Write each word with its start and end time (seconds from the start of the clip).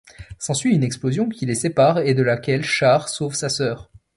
S’ensuit 0.39 0.73
une 0.73 0.81
explosion 0.83 1.29
qui 1.29 1.45
les 1.45 1.53
sépare 1.53 1.99
et 1.99 2.15
de 2.15 2.23
laquelle 2.23 2.63
Char 2.65 3.07
sauve 3.07 3.35
sa 3.35 3.49
sœur. 3.49 3.91